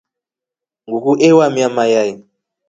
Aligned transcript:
Nguku 0.85 1.11
ewamia 1.27 1.67
mayai. 1.75 2.13